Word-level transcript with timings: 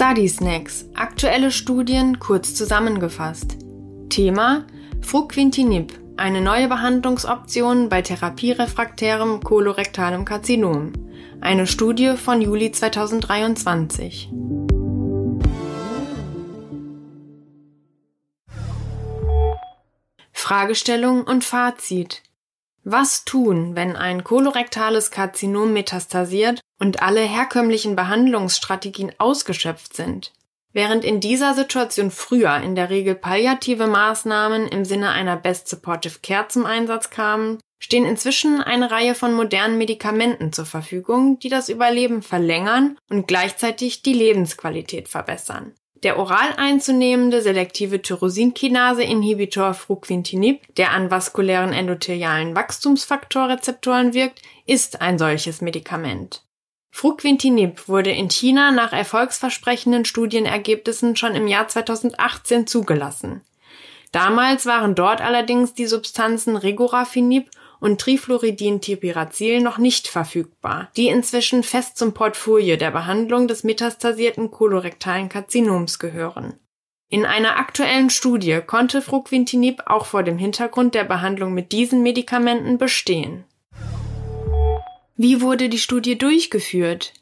Study 0.00 0.28
Snacks. 0.28 0.84
Aktuelle 0.94 1.50
Studien 1.50 2.20
kurz 2.20 2.54
zusammengefasst. 2.54 3.56
Thema 4.08 4.64
Fruquintinib. 5.02 5.92
Eine 6.16 6.40
neue 6.40 6.68
Behandlungsoption 6.68 7.88
bei 7.88 8.00
therapierefraktärem 8.02 9.42
kolorektalem 9.42 10.24
Karzinom. 10.24 10.92
Eine 11.40 11.66
Studie 11.66 12.14
von 12.16 12.40
Juli 12.40 12.70
2023. 12.70 14.30
Fragestellung 20.30 21.24
und 21.24 21.42
Fazit. 21.42 22.22
Was 22.84 23.24
tun, 23.24 23.74
wenn 23.74 23.96
ein 23.96 24.22
kolorektales 24.22 25.10
Karzinom 25.10 25.72
metastasiert 25.72 26.60
und 26.78 27.02
alle 27.02 27.20
herkömmlichen 27.20 27.96
Behandlungsstrategien 27.96 29.12
ausgeschöpft 29.18 29.94
sind? 29.94 30.32
Während 30.72 31.04
in 31.04 31.20
dieser 31.20 31.54
Situation 31.54 32.10
früher 32.10 32.56
in 32.58 32.74
der 32.74 32.90
Regel 32.90 33.14
palliative 33.14 33.86
Maßnahmen 33.86 34.68
im 34.68 34.84
Sinne 34.84 35.10
einer 35.10 35.36
Best 35.36 35.68
Supportive 35.68 36.18
Care 36.22 36.48
zum 36.48 36.66
Einsatz 36.66 37.10
kamen, 37.10 37.58
stehen 37.78 38.04
inzwischen 38.04 38.60
eine 38.60 38.90
Reihe 38.90 39.14
von 39.14 39.34
modernen 39.34 39.78
Medikamenten 39.78 40.52
zur 40.52 40.66
Verfügung, 40.66 41.38
die 41.38 41.48
das 41.48 41.68
Überleben 41.68 42.22
verlängern 42.22 42.98
und 43.08 43.26
gleichzeitig 43.28 44.02
die 44.02 44.12
Lebensqualität 44.12 45.08
verbessern. 45.08 45.74
Der 46.04 46.18
oral 46.18 46.52
einzunehmende 46.56 47.42
selektive 47.42 48.00
Tyrosinkinase-Inhibitor 48.00 49.74
Fruquintinib, 49.74 50.62
der 50.76 50.92
an 50.92 51.10
vaskulären 51.10 51.72
endothelialen 51.72 52.54
Wachstumsfaktorrezeptoren 52.54 54.14
wirkt, 54.14 54.42
ist 54.64 55.00
ein 55.00 55.18
solches 55.18 55.60
Medikament. 55.60 56.44
Fruquintinib 56.90 57.88
wurde 57.88 58.10
in 58.10 58.28
China 58.28 58.70
nach 58.70 58.92
erfolgsversprechenden 58.92 60.04
Studienergebnissen 60.04 61.16
schon 61.16 61.34
im 61.34 61.46
Jahr 61.46 61.68
2018 61.68 62.66
zugelassen. 62.66 63.42
Damals 64.12 64.66
waren 64.66 64.94
dort 64.94 65.20
allerdings 65.20 65.74
die 65.74 65.86
Substanzen 65.86 66.56
Regorafenib 66.56 67.50
und 67.80 68.00
Trifluoridin-Tipiracil 68.00 69.60
noch 69.60 69.78
nicht 69.78 70.08
verfügbar, 70.08 70.90
die 70.96 71.08
inzwischen 71.08 71.62
fest 71.62 71.98
zum 71.98 72.14
Portfolio 72.14 72.76
der 72.76 72.90
Behandlung 72.90 73.46
des 73.48 73.64
metastasierten 73.64 74.50
kolorektalen 74.50 75.28
Karzinoms 75.28 75.98
gehören. 75.98 76.58
In 77.10 77.24
einer 77.24 77.56
aktuellen 77.56 78.10
Studie 78.10 78.60
konnte 78.66 79.00
Fruquintinib 79.00 79.82
auch 79.86 80.04
vor 80.04 80.22
dem 80.22 80.36
Hintergrund 80.36 80.94
der 80.94 81.04
Behandlung 81.04 81.54
mit 81.54 81.72
diesen 81.72 82.02
Medikamenten 82.02 82.76
bestehen. 82.76 83.44
Wie 85.20 85.40
wurde 85.40 85.68
die 85.68 85.78
Studie 85.78 86.16
durchgeführt? 86.16 87.12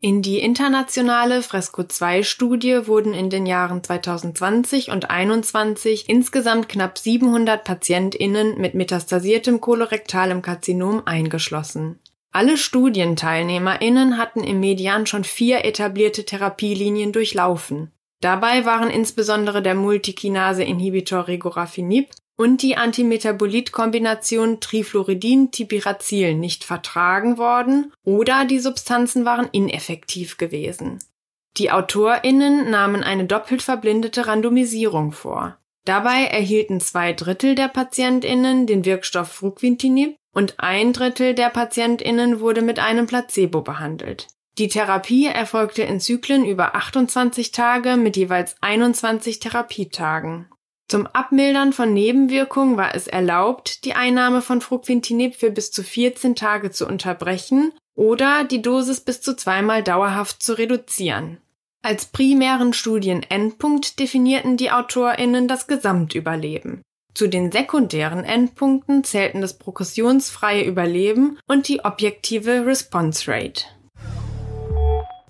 In 0.00 0.22
die 0.22 0.38
internationale 0.38 1.42
Fresco-2-Studie 1.42 2.86
wurden 2.86 3.12
in 3.12 3.28
den 3.28 3.44
Jahren 3.44 3.82
2020 3.82 4.92
und 4.92 5.02
2021 5.02 6.08
insgesamt 6.08 6.68
knapp 6.68 6.96
700 6.96 7.64
PatientInnen 7.64 8.60
mit 8.60 8.74
metastasiertem 8.74 9.60
kolorektalem 9.60 10.42
Karzinom 10.42 11.02
eingeschlossen. 11.06 11.98
Alle 12.30 12.56
StudienteilnehmerInnen 12.56 14.16
hatten 14.16 14.44
im 14.44 14.60
Median 14.60 15.06
schon 15.06 15.24
vier 15.24 15.64
etablierte 15.64 16.24
Therapielinien 16.24 17.10
durchlaufen. 17.10 17.90
Dabei 18.20 18.64
waren 18.64 18.90
insbesondere 18.90 19.60
der 19.60 19.74
Multikinase-Inhibitor 19.74 21.26
Regorafenib 21.26 22.10
und 22.36 22.62
die 22.62 22.76
Antimetabolit-Kombination 22.76 24.60
Trifluoridin-Tipiracil 24.60 26.34
nicht 26.34 26.64
vertragen 26.64 27.38
worden 27.38 27.92
oder 28.04 28.44
die 28.44 28.58
Substanzen 28.58 29.24
waren 29.24 29.48
ineffektiv 29.52 30.36
gewesen. 30.36 30.98
Die 31.56 31.70
AutorInnen 31.70 32.70
nahmen 32.70 33.04
eine 33.04 33.26
doppelt 33.26 33.62
verblindete 33.62 34.26
Randomisierung 34.26 35.12
vor. 35.12 35.58
Dabei 35.84 36.24
erhielten 36.24 36.80
zwei 36.80 37.12
Drittel 37.12 37.54
der 37.54 37.68
PatientInnen 37.68 38.66
den 38.66 38.84
Wirkstoff 38.84 39.30
Fruquintinib 39.30 40.16
und 40.32 40.58
ein 40.58 40.92
Drittel 40.92 41.34
der 41.34 41.50
PatientInnen 41.50 42.40
wurde 42.40 42.62
mit 42.62 42.78
einem 42.78 43.06
Placebo 43.06 43.60
behandelt. 43.60 44.26
Die 44.58 44.68
Therapie 44.68 45.26
erfolgte 45.26 45.82
in 45.82 46.00
Zyklen 46.00 46.44
über 46.44 46.74
28 46.74 47.52
Tage 47.52 47.96
mit 47.96 48.16
jeweils 48.16 48.56
21 48.60 49.40
Therapietagen. 49.40 50.48
Zum 50.88 51.06
Abmildern 51.06 51.72
von 51.72 51.92
Nebenwirkungen 51.92 52.76
war 52.76 52.94
es 52.94 53.06
erlaubt, 53.06 53.84
die 53.84 53.94
Einnahme 53.94 54.42
von 54.42 54.60
Fruquintinib 54.60 55.34
für 55.34 55.50
bis 55.50 55.72
zu 55.72 55.82
14 55.82 56.36
Tage 56.36 56.70
zu 56.70 56.86
unterbrechen 56.86 57.72
oder 57.94 58.44
die 58.44 58.60
Dosis 58.60 59.00
bis 59.00 59.20
zu 59.22 59.34
zweimal 59.34 59.82
dauerhaft 59.82 60.42
zu 60.42 60.58
reduzieren. 60.58 61.38
Als 61.82 62.06
primären 62.06 62.72
Studienendpunkt 62.72 63.98
definierten 63.98 64.56
die 64.56 64.70
AutorInnen 64.70 65.48
das 65.48 65.66
Gesamtüberleben. 65.66 66.82
Zu 67.14 67.28
den 67.28 67.52
sekundären 67.52 68.24
Endpunkten 68.24 69.04
zählten 69.04 69.40
das 69.40 69.58
progressionsfreie 69.58 70.64
Überleben 70.64 71.38
und 71.46 71.68
die 71.68 71.84
objektive 71.84 72.66
Response 72.66 73.30
Rate. 73.30 73.64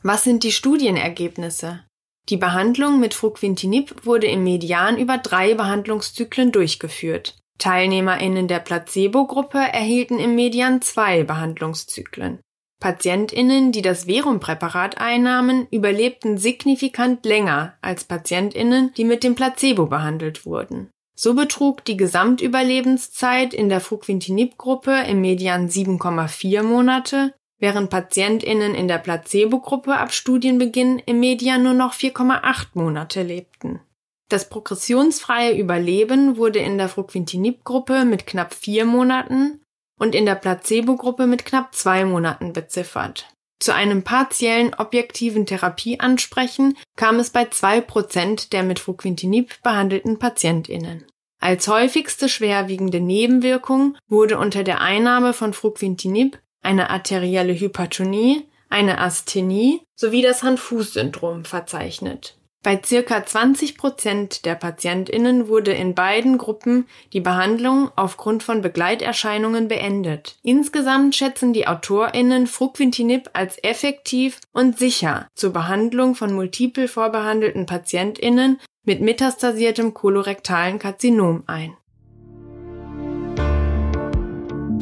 Was 0.03 0.25
sind 0.25 0.44
die 0.44 0.53
Studienergebnisse? 0.53 1.84
Die 2.31 2.37
Behandlung 2.39 3.01
mit 3.01 3.12
Fruquintinib 3.12 4.07
wurde 4.07 4.27
im 4.27 4.45
Median 4.45 4.99
über 4.99 5.19
drei 5.19 5.55
Behandlungszyklen 5.55 6.53
durchgeführt. 6.53 7.37
TeilnehmerInnen 7.59 8.49
der 8.49 8.61
Placebo-Gruppe 8.61 9.59
erhielten 9.59 10.19
im 10.19 10.35
Median 10.35 10.81
zwei 10.81 11.23
Behandlungszyklen. 11.23 12.41
PatientInnen, 12.81 13.73
die 13.73 13.83
das 13.83 14.05
Verumpräparat 14.05 14.99
einnahmen, 14.99 15.67
überlebten 15.71 16.39
signifikant 16.39 17.25
länger 17.25 17.79
als 17.81 18.05
PatientInnen, 18.05 18.93
die 18.97 19.05
mit 19.05 19.23
dem 19.23 19.35
Placebo 19.35 19.87
behandelt 19.87 20.45
wurden. 20.45 20.91
So 21.15 21.35
betrug 21.35 21.85
die 21.85 21.97
Gesamtüberlebenszeit 21.97 23.55
in 23.55 23.69
der 23.69 23.81
Fruquintinib-Gruppe 23.81 25.05
im 25.09 25.21
Median 25.21 25.69
7,4 25.69 26.62
Monate 26.62 27.33
während 27.64 27.88
PatientInnen 27.88 28.75
in 28.75 28.88
der 28.88 28.98
Placebo-Gruppe 28.98 29.97
ab 29.97 30.12
Studienbeginn 30.12 30.98
im 30.98 31.19
Median 31.19 31.62
nur 31.62 31.72
noch 31.72 31.94
4,8 31.94 32.66
Monate 32.75 33.22
lebten. 33.22 33.80
Das 34.28 34.50
progressionsfreie 34.50 35.56
Überleben 35.56 36.36
wurde 36.36 36.58
in 36.58 36.76
der 36.76 36.91
Fruquintinib-Gruppe 36.91 38.04
mit 38.04 38.26
knapp 38.26 38.52
vier 38.52 38.84
Monaten 38.84 39.62
und 39.98 40.14
in 40.14 40.26
der 40.26 40.34
Placebo-Gruppe 40.34 41.26
mit 41.26 41.47
knapp 41.47 41.75
zwei 41.75 42.04
Monaten 42.04 42.52
beziffert. 42.52 43.30
Zu 43.60 43.72
einem 43.72 44.02
partiellen 44.02 44.75
objektiven 44.75 45.46
Therapieansprechen 45.46 46.76
kam 46.96 47.19
es 47.19 47.31
bei 47.31 47.46
zwei 47.46 47.81
Prozent 47.81 48.52
der 48.52 48.62
mit 48.62 48.78
Fruquintinib 48.78 49.62
behandelten 49.62 50.19
PatientInnen. 50.19 51.06
Als 51.41 51.66
häufigste 51.66 52.28
schwerwiegende 52.28 53.00
Nebenwirkung 53.00 53.96
wurde 54.06 54.36
unter 54.36 54.64
der 54.64 54.82
Einnahme 54.82 55.32
von 55.32 55.54
Fruquintinib 55.54 56.38
eine 56.64 56.91
arterielle 56.91 57.58
Hypertonie, 57.58 58.47
eine 58.70 58.98
Asthenie 58.98 59.82
sowie 59.94 60.22
das 60.22 60.42
Hand-Fuß-Syndrom 60.42 61.44
verzeichnet. 61.44 62.36
Bei 62.64 62.80
circa 62.82 63.26
20 63.26 63.76
Prozent 63.76 64.47
der 64.47 64.54
PatientInnen 64.54 65.48
wurde 65.48 65.72
in 65.72 65.94
beiden 65.94 66.38
Gruppen 66.38 66.86
die 67.12 67.20
Behandlung 67.20 67.91
aufgrund 67.94 68.42
von 68.42 68.62
Begleiterscheinungen 68.62 69.69
beendet. 69.69 70.38
Insgesamt 70.42 71.14
schätzen 71.14 71.52
die 71.52 71.66
AutorInnen 71.66 72.47
Fruquintinib 72.47 73.28
als 73.34 73.62
effektiv 73.62 74.41
und 74.54 74.78
sicher 74.78 75.28
zur 75.34 75.52
Behandlung 75.52 76.14
von 76.14 76.32
multiple 76.32 76.88
vorbehandelten 76.88 77.66
PatientInnen 77.66 78.58
mit 78.82 79.02
metastasiertem 79.02 79.92
kolorektalen 79.92 80.78
Karzinom 80.78 81.44
ein. 81.46 81.76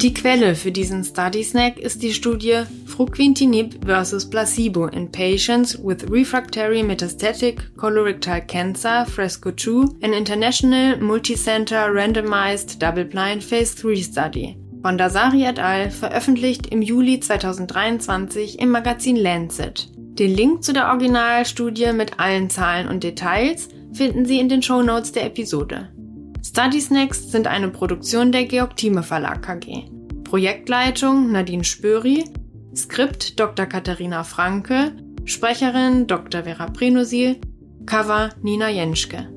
Die 0.03 0.13
Quelle 0.13 0.53
für 0.55 0.73
diesen 0.73 1.01
Study 1.05 1.45
Snack 1.45 1.79
ist 1.79 2.03
die 2.03 2.11
Studie 2.11 2.63
Fruquintinib 2.87 3.85
vs. 3.85 4.29
Placebo 4.29 4.87
in 4.87 5.09
Patients 5.09 5.81
with 5.81 6.11
Refractory 6.11 6.83
Metastatic 6.83 7.73
Colorectal 7.77 8.45
Cancer 8.45 9.05
Fresco 9.05 9.53
2, 9.53 10.03
an 10.05 10.11
International 10.11 10.97
Multicenter 10.99 11.87
Randomized 11.89 12.81
Double-Blind 12.81 13.41
Phase 13.41 13.77
3 13.81 13.95
Study 14.03 14.57
von 14.81 14.97
Dasari 14.97 15.45
et 15.45 15.57
al. 15.57 15.89
veröffentlicht 15.89 16.67
im 16.67 16.81
Juli 16.81 17.21
2023 17.21 18.59
im 18.59 18.71
Magazin 18.71 19.15
Lancet. 19.15 19.87
Den 19.95 20.35
Link 20.35 20.65
zu 20.65 20.73
der 20.73 20.89
Originalstudie 20.89 21.93
mit 21.93 22.19
allen 22.19 22.49
Zahlen 22.49 22.89
und 22.89 23.05
Details 23.05 23.69
finden 23.93 24.25
Sie 24.25 24.41
in 24.41 24.49
den 24.49 24.61
Show 24.61 24.81
Notes 24.81 25.13
der 25.13 25.27
Episode. 25.27 25.93
Study 26.45 26.81
Snacks 26.81 27.31
sind 27.31 27.47
eine 27.47 27.69
Produktion 27.69 28.33
der 28.33 28.43
Georg 28.43 28.75
Thieme 28.75 29.01
Verlag 29.01 29.41
KG. 29.41 29.92
Projektleitung 30.23 31.31
Nadine 31.31 31.63
Spöri, 31.63 32.25
Skript 32.75 33.39
Dr. 33.39 33.65
Katharina 33.65 34.23
Franke, 34.23 34.93
Sprecherin 35.25 36.07
Dr. 36.07 36.43
Vera 36.43 36.67
Prenosil, 36.67 37.39
Cover 37.85 38.29
Nina 38.41 38.69
Jenschke. 38.69 39.32